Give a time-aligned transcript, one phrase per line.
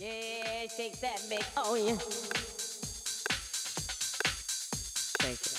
[0.00, 1.96] Yeah, shake that big on oh, you.
[5.22, 5.53] Shake it.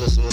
[0.00, 0.27] listen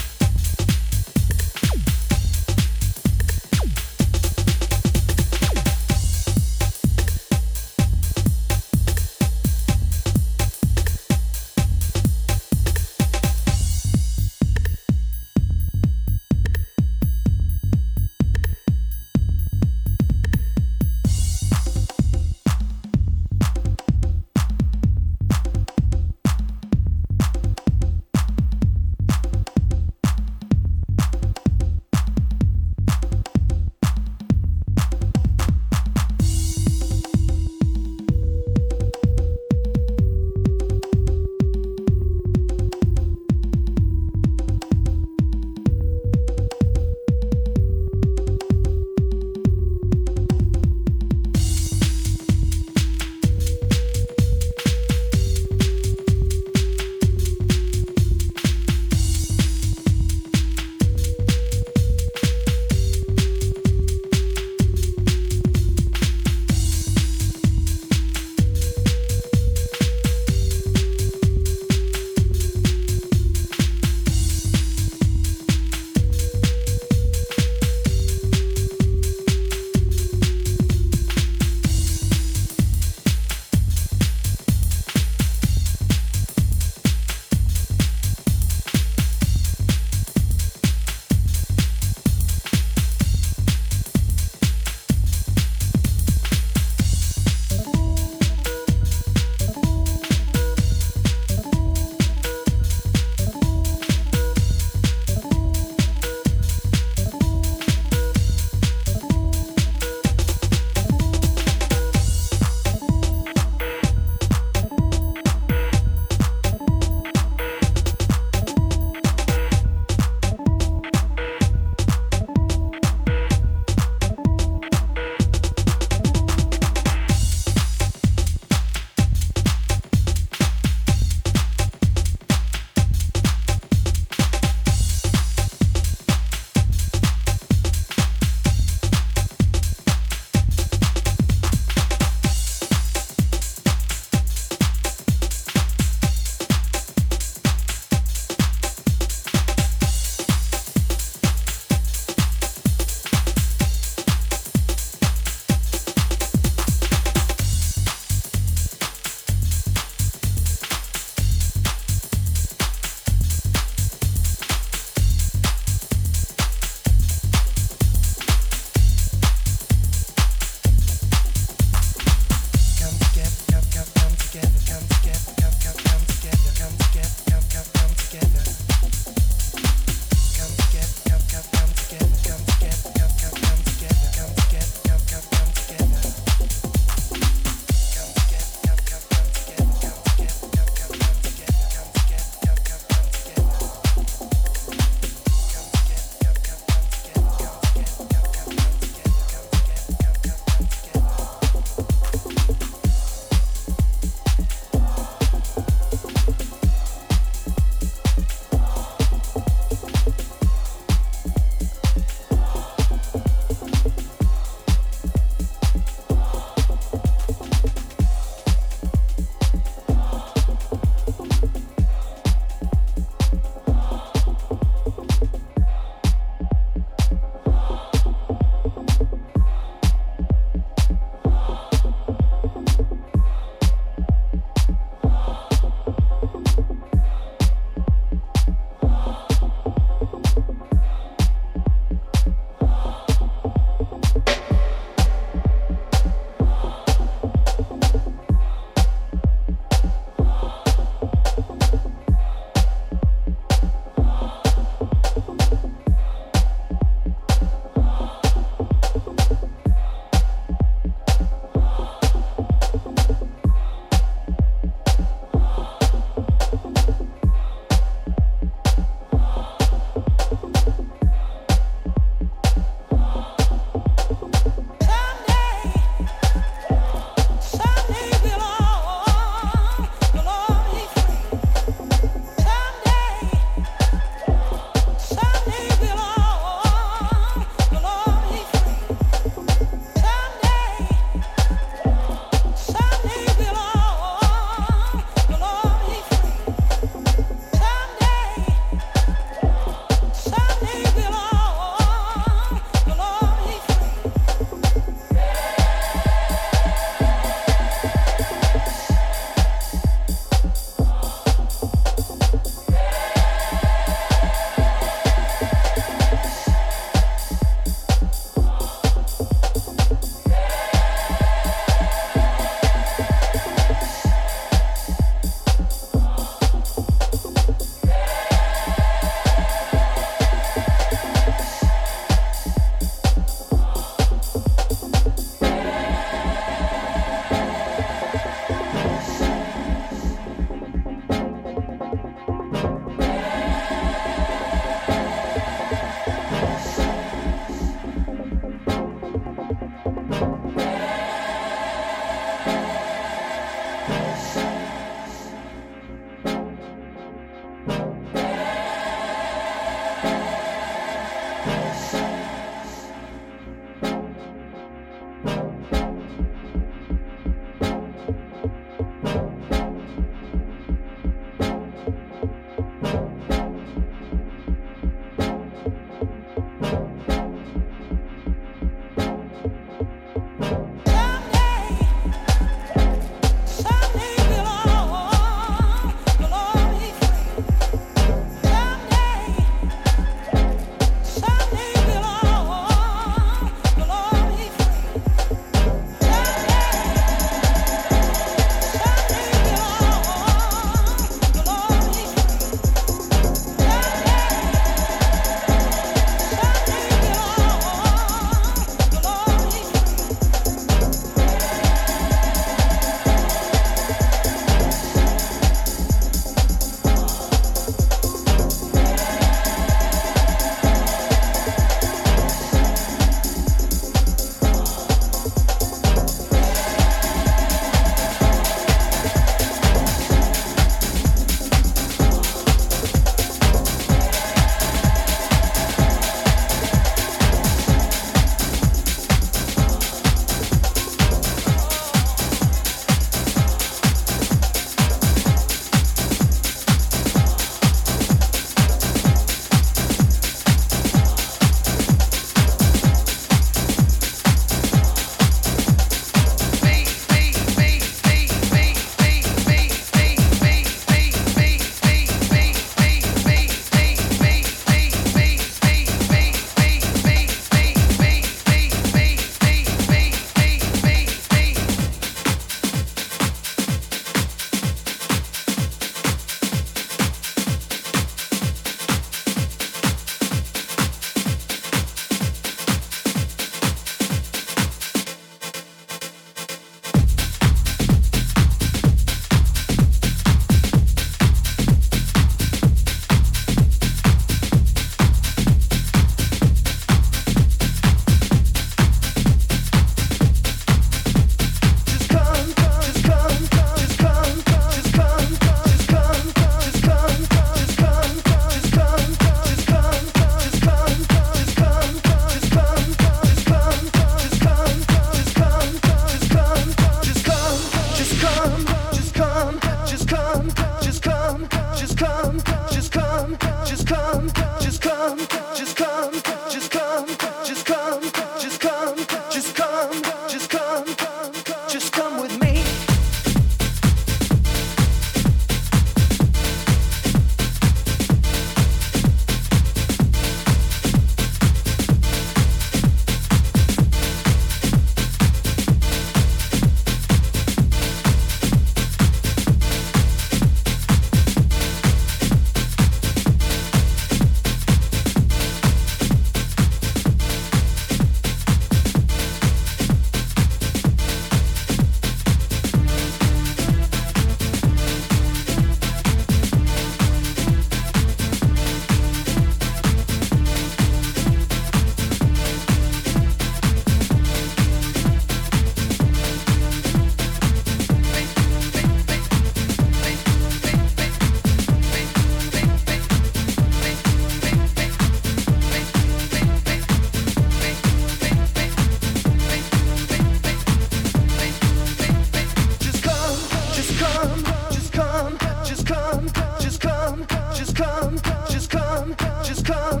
[599.71, 600.00] come.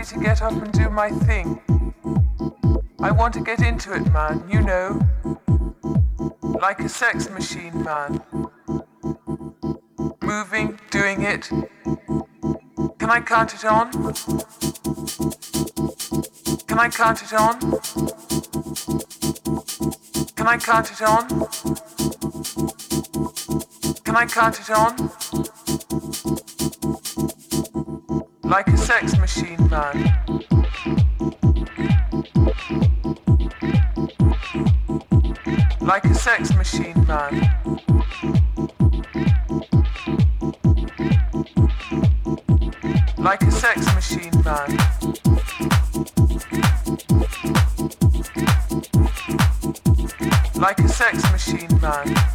[0.00, 1.60] Ready to get up and do my thing.
[3.00, 4.98] I want to get into it, man, you know.
[6.40, 8.22] Like a sex machine, man.
[10.22, 11.50] Moving, doing it.
[12.98, 13.92] Can I count it on?
[16.66, 17.60] Can I count it on?
[20.34, 21.28] Can I count it on?
[24.04, 25.19] Can I count it on?
[28.50, 30.12] Like a sex machine, man.
[35.80, 37.32] Like a sex machine, man.
[43.18, 44.76] Like a sex machine, man.
[50.56, 52.29] Like a sex machine, man.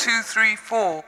[0.00, 1.04] Two, three, four.